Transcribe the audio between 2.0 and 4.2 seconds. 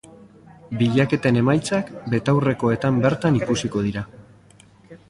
betaurrekoetan bertan ikusiko dira.